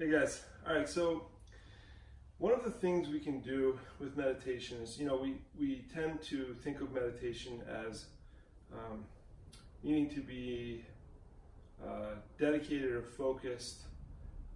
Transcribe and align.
Hey 0.00 0.10
guys, 0.10 0.44
all 0.66 0.74
right, 0.74 0.88
so 0.88 1.26
one 2.38 2.54
of 2.54 2.64
the 2.64 2.70
things 2.70 3.10
we 3.10 3.20
can 3.20 3.40
do 3.40 3.78
with 3.98 4.16
meditation 4.16 4.78
is, 4.80 4.98
you 4.98 5.06
know, 5.06 5.14
we, 5.14 5.34
we 5.58 5.84
tend 5.92 6.22
to 6.22 6.56
think 6.64 6.80
of 6.80 6.90
meditation 6.94 7.60
as 7.86 8.06
um, 8.72 9.04
needing 9.82 10.08
to 10.08 10.22
be 10.22 10.86
uh, 11.86 12.14
dedicated 12.38 12.92
or 12.92 13.02
focused 13.02 13.82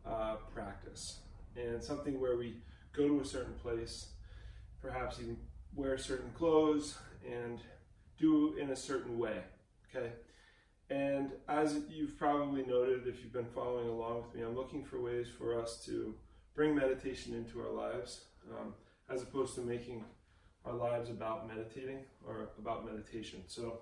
uh, 0.07 0.37
practice 0.54 1.19
and 1.56 1.85
something 1.85 2.19
where 2.19 2.38
we 2.38 2.56
go 2.97 3.06
to 3.06 3.21
a 3.21 3.24
certain 3.26 3.53
place, 3.53 4.13
perhaps 4.81 5.21
even 5.21 5.37
wear 5.76 5.99
certain 5.99 6.31
clothes 6.31 6.97
and 7.31 7.61
do 8.19 8.56
in 8.58 8.71
a 8.71 8.76
certain 8.76 9.19
way, 9.19 9.42
okay? 9.95 10.08
And 10.95 11.33
as 11.49 11.81
you've 11.90 12.17
probably 12.17 12.63
noted, 12.65 13.08
if 13.08 13.21
you've 13.21 13.33
been 13.33 13.53
following 13.53 13.88
along 13.88 14.22
with 14.22 14.35
me, 14.35 14.43
I'm 14.43 14.54
looking 14.54 14.85
for 14.85 15.01
ways 15.01 15.26
for 15.26 15.61
us 15.61 15.85
to 15.87 16.15
bring 16.55 16.73
meditation 16.73 17.34
into 17.34 17.61
our 17.61 17.73
lives 17.73 18.27
um, 18.53 18.75
as 19.11 19.20
opposed 19.20 19.57
to 19.57 19.61
making 19.61 20.05
our 20.65 20.73
lives 20.73 21.11
about 21.11 21.48
meditating 21.48 22.05
or 22.25 22.51
about 22.61 22.87
meditation. 22.87 23.43
So 23.48 23.80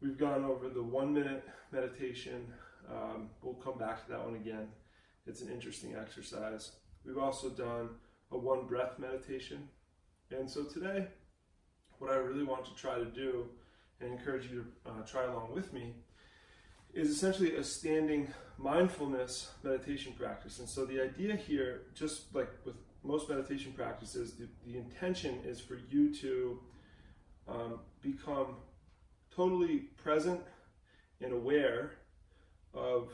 we've 0.00 0.16
gone 0.16 0.44
over 0.44 0.68
the 0.68 0.80
one 0.80 1.12
minute 1.12 1.42
meditation. 1.72 2.46
Um, 2.88 3.30
we'll 3.42 3.54
come 3.54 3.76
back 3.76 4.04
to 4.04 4.12
that 4.12 4.24
one 4.24 4.36
again. 4.36 4.68
It's 5.26 5.40
an 5.40 5.50
interesting 5.50 5.96
exercise. 5.96 6.70
We've 7.04 7.18
also 7.18 7.50
done 7.50 7.88
a 8.30 8.38
one 8.38 8.66
breath 8.66 9.00
meditation. 9.00 9.68
And 10.30 10.48
so 10.48 10.62
today, 10.62 11.08
what 11.98 12.12
I 12.12 12.14
really 12.14 12.44
want 12.44 12.66
to 12.66 12.74
try 12.76 12.98
to 12.98 13.04
do 13.04 13.46
and 14.00 14.12
encourage 14.12 14.50
you 14.50 14.64
to 14.84 14.90
uh, 14.90 15.02
try 15.06 15.24
along 15.24 15.54
with 15.54 15.72
me 15.72 15.94
is 16.92 17.08
essentially 17.08 17.56
a 17.56 17.64
standing 17.64 18.32
mindfulness 18.58 19.50
meditation 19.62 20.12
practice. 20.18 20.58
And 20.58 20.68
so 20.68 20.84
the 20.84 21.00
idea 21.00 21.36
here, 21.36 21.82
just 21.94 22.34
like 22.34 22.50
with 22.64 22.76
most 23.02 23.28
meditation 23.28 23.72
practices, 23.72 24.32
the, 24.32 24.48
the 24.66 24.76
intention 24.76 25.38
is 25.44 25.60
for 25.60 25.78
you 25.90 26.14
to 26.16 26.60
um, 27.48 27.80
become 28.02 28.56
totally 29.34 29.78
present 30.02 30.40
and 31.20 31.32
aware 31.32 31.92
of 32.74 33.10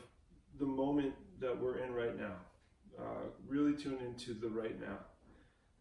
the 0.59 0.65
moment 0.65 1.13
that 1.39 1.57
we're 1.57 1.77
in 1.77 1.93
right 1.93 2.17
now. 2.17 2.35
Uh, 2.99 3.29
really 3.47 3.73
tune 3.73 3.99
into 4.03 4.33
the 4.33 4.49
right 4.49 4.79
now. 4.81 4.97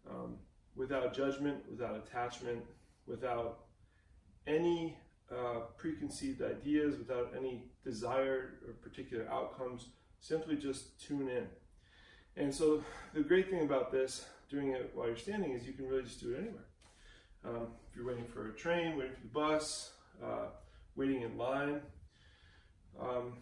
Um, 0.08 0.36
without 0.76 1.14
judgment, 1.14 1.58
without 1.70 1.96
attachment, 1.96 2.62
without 3.06 3.65
any 4.46 4.98
uh, 5.30 5.60
preconceived 5.76 6.42
ideas, 6.42 6.96
without 6.98 7.32
any 7.36 7.64
desired 7.84 8.58
or 8.66 8.74
particular 8.74 9.28
outcomes, 9.28 9.88
simply 10.20 10.56
just 10.56 11.00
tune 11.00 11.28
in. 11.28 11.46
And 12.36 12.54
so 12.54 12.84
the 13.14 13.22
great 13.22 13.50
thing 13.50 13.62
about 13.62 13.90
this, 13.90 14.26
doing 14.50 14.72
it 14.72 14.92
while 14.94 15.08
you're 15.08 15.16
standing, 15.16 15.52
is 15.52 15.66
you 15.66 15.72
can 15.72 15.86
really 15.86 16.04
just 16.04 16.20
do 16.20 16.32
it 16.32 16.38
anywhere. 16.38 16.66
Um, 17.44 17.68
if 17.88 17.96
you're 17.96 18.06
waiting 18.06 18.26
for 18.26 18.50
a 18.50 18.52
train, 18.54 18.96
waiting 18.96 19.14
for 19.14 19.22
the 19.22 19.28
bus, 19.28 19.92
uh, 20.24 20.46
waiting 20.96 21.22
in 21.22 21.36
line, 21.36 21.80
um, 23.00 23.38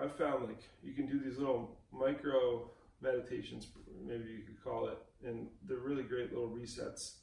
I've 0.00 0.14
found 0.16 0.46
like 0.46 0.62
you 0.82 0.94
can 0.94 1.06
do 1.06 1.18
these 1.18 1.38
little 1.38 1.76
micro 1.92 2.70
meditations, 3.00 3.68
maybe 4.04 4.30
you 4.30 4.42
could 4.46 4.62
call 4.62 4.88
it, 4.88 4.98
and 5.24 5.48
they're 5.66 5.78
really 5.78 6.02
great 6.02 6.32
little 6.32 6.48
resets 6.48 7.14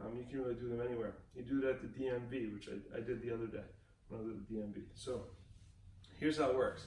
um, 0.00 0.16
you 0.16 0.24
can 0.28 0.42
really 0.42 0.54
do 0.54 0.68
them 0.68 0.80
anywhere. 0.80 1.14
You 1.34 1.42
do 1.42 1.66
it 1.66 1.70
at 1.70 1.80
the 1.80 1.88
DMV, 1.88 2.54
which 2.54 2.68
I, 2.68 2.98
I 2.98 3.00
did 3.00 3.22
the 3.22 3.32
other 3.32 3.46
day 3.46 3.64
when 4.08 4.20
I 4.20 4.24
was 4.24 4.32
at 4.32 4.48
the 4.48 4.54
DMV. 4.54 4.84
So 4.94 5.26
here's 6.18 6.38
how 6.38 6.50
it 6.50 6.56
works. 6.56 6.86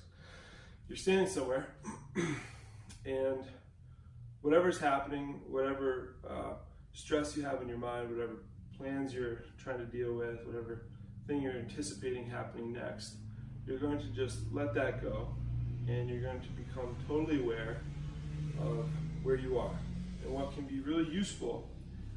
You're 0.87 0.97
standing 0.97 1.27
somewhere, 1.27 1.67
and 3.05 3.43
whatever's 4.41 4.79
happening, 4.79 5.41
whatever 5.47 6.15
uh, 6.29 6.53
stress 6.93 7.35
you 7.35 7.43
have 7.43 7.61
in 7.61 7.67
your 7.67 7.77
mind, 7.77 8.09
whatever 8.09 8.43
plans 8.77 9.13
you're 9.13 9.43
trying 9.57 9.79
to 9.79 9.85
deal 9.85 10.13
with, 10.13 10.45
whatever 10.45 10.83
thing 11.27 11.41
you're 11.41 11.53
anticipating 11.57 12.29
happening 12.29 12.71
next, 12.71 13.15
you're 13.65 13.79
going 13.79 13.99
to 13.99 14.07
just 14.07 14.39
let 14.53 14.73
that 14.75 15.01
go, 15.01 15.27
and 15.87 16.09
you're 16.09 16.21
going 16.21 16.39
to 16.39 16.49
become 16.49 16.95
totally 17.07 17.41
aware 17.41 17.81
of 18.61 18.87
where 19.23 19.35
you 19.35 19.57
are. 19.59 19.77
And 20.23 20.33
what 20.33 20.53
can 20.53 20.63
be 20.63 20.79
really 20.79 21.09
useful 21.09 21.69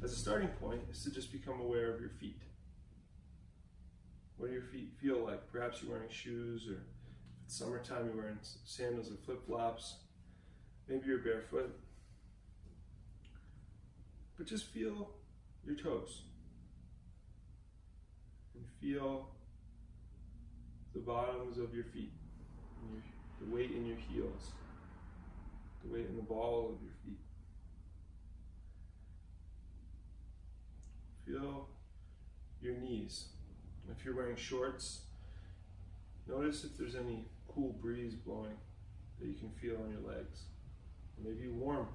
as 0.03 0.11
a 0.11 0.15
starting 0.15 0.47
point 0.59 0.81
is 0.91 1.03
to 1.03 1.11
just 1.11 1.31
become 1.31 1.59
aware 1.59 1.93
of 1.93 1.99
your 1.99 2.09
feet. 2.09 2.41
What 4.37 4.47
do 4.47 4.53
your 4.53 4.63
feet 4.63 4.89
feel 4.99 5.23
like? 5.23 5.51
Perhaps 5.51 5.81
you're 5.81 5.91
wearing 5.91 6.09
shoes, 6.09 6.67
or 6.67 6.73
if 6.73 6.79
it's 7.45 7.57
summertime, 7.57 8.07
you're 8.07 8.15
wearing 8.15 8.39
sandals 8.65 9.11
or 9.11 9.15
flip 9.23 9.45
flops. 9.45 9.97
Maybe 10.87 11.07
you're 11.07 11.19
barefoot. 11.19 11.77
But 14.37 14.47
just 14.47 14.65
feel 14.73 15.11
your 15.63 15.75
toes. 15.75 16.23
And 18.55 18.65
feel 18.81 19.29
the 20.93 20.99
bottoms 20.99 21.59
of 21.59 21.75
your 21.75 21.85
feet, 21.85 22.11
your, 22.89 23.01
the 23.39 23.55
weight 23.55 23.71
in 23.71 23.85
your 23.85 23.97
heels, 23.97 24.51
the 25.83 25.93
weight 25.93 26.07
in 26.09 26.15
the 26.15 26.23
ball 26.23 26.71
of 26.73 26.81
your 26.81 26.93
feet. 27.05 27.20
Feel 31.25 31.67
your 32.61 32.75
knees. 32.75 33.25
If 33.89 34.05
you're 34.05 34.15
wearing 34.15 34.35
shorts, 34.35 35.01
notice 36.27 36.63
if 36.63 36.77
there's 36.77 36.95
any 36.95 37.25
cool 37.47 37.75
breeze 37.81 38.13
blowing 38.13 38.57
that 39.19 39.27
you 39.27 39.35
can 39.35 39.49
feel 39.49 39.75
on 39.83 39.91
your 39.91 40.15
legs. 40.15 40.43
Maybe 41.23 41.47
warm, 41.47 41.87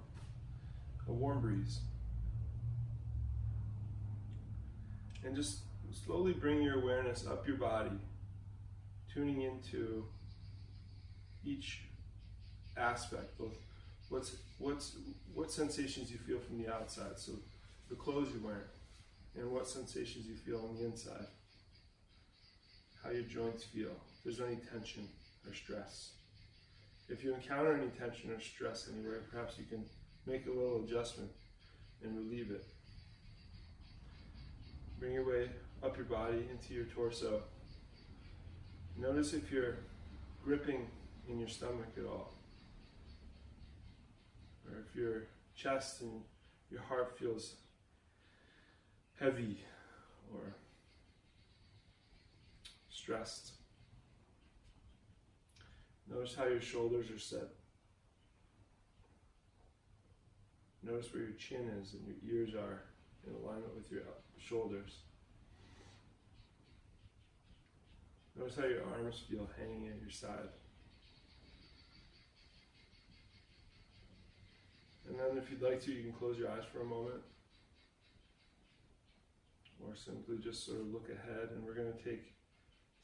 a 1.08 1.12
warm 1.12 1.40
breeze. 1.40 1.80
And 5.24 5.34
just 5.34 5.58
slowly 6.04 6.32
bring 6.32 6.62
your 6.62 6.80
awareness 6.80 7.26
up 7.26 7.46
your 7.46 7.56
body, 7.56 7.98
tuning 9.12 9.42
into 9.42 10.04
each 11.44 11.82
aspect, 12.76 13.36
both 13.38 13.56
what's 14.08 14.36
what's 14.58 14.96
what 15.34 15.50
sensations 15.50 16.10
you 16.10 16.18
feel 16.18 16.38
from 16.38 16.62
the 16.62 16.72
outside. 16.72 17.16
So 17.18 17.32
the 17.88 17.96
clothes 17.96 18.28
you're 18.32 18.46
wearing 18.46 18.62
and 19.38 19.50
what 19.50 19.68
sensations 19.68 20.26
you 20.26 20.36
feel 20.36 20.66
on 20.68 20.76
the 20.76 20.84
inside. 20.84 21.26
How 23.02 23.10
your 23.10 23.22
joints 23.22 23.64
feel. 23.64 23.90
If 23.90 24.24
there's 24.24 24.40
any 24.40 24.58
tension 24.72 25.08
or 25.46 25.54
stress. 25.54 26.12
If 27.08 27.22
you 27.22 27.34
encounter 27.34 27.72
any 27.72 27.88
tension 27.90 28.30
or 28.32 28.40
stress 28.40 28.88
anywhere, 28.92 29.20
perhaps 29.30 29.58
you 29.58 29.64
can 29.64 29.84
make 30.26 30.46
a 30.46 30.50
little 30.50 30.82
adjustment 30.84 31.30
and 32.02 32.16
relieve 32.16 32.50
it. 32.50 32.64
Bring 34.98 35.12
your 35.12 35.26
way 35.26 35.50
up 35.82 35.96
your 35.96 36.06
body 36.06 36.48
into 36.50 36.74
your 36.74 36.86
torso. 36.86 37.42
Notice 38.98 39.34
if 39.34 39.52
you're 39.52 39.76
gripping 40.44 40.86
in 41.28 41.38
your 41.38 41.48
stomach 41.48 41.92
at 41.98 42.06
all. 42.06 42.32
Or 44.68 44.78
if 44.88 44.96
your 44.96 45.24
chest 45.54 46.00
and 46.00 46.22
your 46.70 46.80
heart 46.80 47.16
feels 47.18 47.54
heavy 49.18 49.58
or 50.34 50.54
stressed. 52.90 53.52
Notice 56.08 56.34
how 56.34 56.46
your 56.46 56.60
shoulders 56.60 57.10
are 57.10 57.18
set. 57.18 57.48
Notice 60.82 61.12
where 61.12 61.24
your 61.24 61.32
chin 61.32 61.68
is 61.82 61.94
and 61.94 62.06
your 62.06 62.16
ears 62.36 62.54
are 62.54 62.82
in 63.26 63.34
alignment 63.34 63.74
with 63.74 63.90
your 63.90 64.02
shoulders. 64.38 64.98
Notice 68.38 68.56
how 68.56 68.66
your 68.66 68.84
arms 68.84 69.22
feel 69.28 69.48
hanging 69.58 69.88
at 69.88 70.00
your 70.00 70.10
side. 70.10 70.48
And 75.08 75.18
then 75.18 75.38
if 75.38 75.50
you'd 75.50 75.62
like 75.62 75.82
to, 75.84 75.92
you 75.92 76.02
can 76.02 76.12
close 76.12 76.38
your 76.38 76.50
eyes 76.50 76.64
for 76.70 76.82
a 76.82 76.84
moment 76.84 77.22
or 79.88 79.94
simply 79.94 80.38
just 80.38 80.64
sort 80.64 80.80
of 80.80 80.86
look 80.86 81.08
ahead 81.08 81.50
and 81.54 81.64
we're 81.64 81.74
going 81.74 81.92
to 81.92 82.04
take 82.04 82.34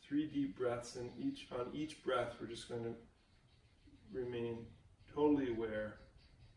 three 0.06 0.26
deep 0.26 0.56
breaths 0.56 0.96
and 0.96 1.10
each 1.18 1.48
on 1.52 1.66
each 1.72 2.02
breath 2.04 2.34
we're 2.40 2.46
just 2.46 2.68
going 2.68 2.82
to 2.82 2.94
remain 4.12 4.58
totally 5.14 5.50
aware 5.50 5.96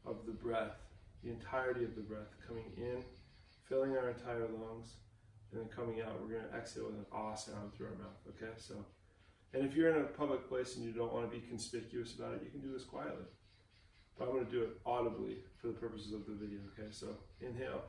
of 0.05 0.25
the 0.25 0.31
breath 0.31 0.77
the 1.23 1.29
entirety 1.29 1.83
of 1.83 1.95
the 1.95 2.01
breath 2.01 2.35
coming 2.47 2.71
in 2.77 3.03
filling 3.67 3.97
our 3.97 4.09
entire 4.09 4.47
lungs 4.61 4.95
and 5.51 5.61
then 5.61 5.69
coming 5.69 6.01
out. 6.01 6.19
We're 6.21 6.37
going 6.37 6.49
to 6.49 6.57
exhale 6.57 6.85
with 6.85 6.95
an 6.95 7.05
ah 7.11 7.35
sound 7.35 7.73
through 7.73 7.87
our 7.87 7.95
mouth 7.95 8.21
okay? 8.29 8.53
So 8.57 8.75
and 9.53 9.63
if 9.65 9.75
you're 9.75 9.89
in 9.95 10.01
a 10.01 10.05
public 10.05 10.47
place 10.49 10.75
and 10.75 10.85
you 10.85 10.91
don't 10.91 11.13
want 11.13 11.29
to 11.29 11.35
be 11.35 11.45
conspicuous 11.47 12.15
about 12.15 12.33
it 12.33 12.41
you 12.43 12.51
can 12.51 12.61
do 12.61 12.73
this 12.73 12.83
quietly. 12.83 13.25
But 14.17 14.27
i'm 14.27 14.33
going 14.33 14.45
to 14.45 14.51
do 14.51 14.63
it 14.63 14.69
audibly 14.85 15.37
for 15.57 15.67
the 15.67 15.73
purposes 15.73 16.13
of 16.13 16.25
the 16.25 16.33
video 16.33 16.59
okay? 16.73 16.89
So 16.91 17.07
inhale 17.41 17.83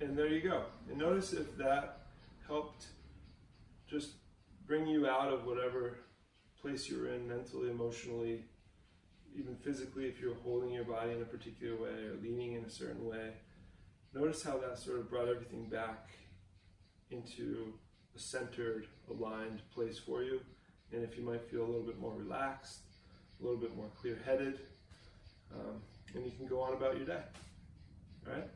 and 0.00 0.16
there 0.16 0.28
you 0.28 0.40
go. 0.40 0.64
And 0.88 0.98
notice 0.98 1.32
if 1.32 1.56
that 1.58 2.06
helped 2.46 2.86
just 3.88 4.10
bring 4.66 4.86
you 4.86 5.06
out 5.06 5.32
of 5.32 5.46
whatever 5.46 5.98
place 6.60 6.88
you're 6.88 7.08
in 7.14 7.28
mentally, 7.28 7.70
emotionally, 7.70 8.44
even 9.38 9.54
physically, 9.56 10.06
if 10.06 10.20
you're 10.20 10.34
holding 10.42 10.70
your 10.70 10.84
body 10.84 11.12
in 11.12 11.22
a 11.22 11.24
particular 11.24 11.76
way 11.76 12.06
or 12.06 12.16
leaning 12.22 12.54
in 12.54 12.64
a 12.64 12.70
certain 12.70 13.04
way. 13.04 13.32
Notice 14.14 14.42
how 14.42 14.58
that 14.58 14.78
sort 14.78 14.98
of 14.98 15.10
brought 15.10 15.28
everything 15.28 15.68
back 15.68 16.10
into 17.10 17.74
a 18.14 18.18
centered, 18.18 18.86
aligned 19.10 19.60
place 19.74 19.98
for 19.98 20.22
you. 20.22 20.40
And 20.92 21.02
if 21.02 21.16
you 21.16 21.24
might 21.24 21.48
feel 21.50 21.62
a 21.62 21.66
little 21.66 21.82
bit 21.82 22.00
more 22.00 22.14
relaxed, 22.14 22.80
a 23.40 23.44
little 23.44 23.60
bit 23.60 23.76
more 23.76 23.90
clear 24.00 24.18
headed, 24.24 24.60
um, 25.54 25.82
and 26.14 26.24
you 26.24 26.32
can 26.32 26.46
go 26.46 26.60
on 26.62 26.72
about 26.72 26.96
your 26.96 27.06
day. 27.06 27.22
All 28.26 28.32
right? 28.32 28.48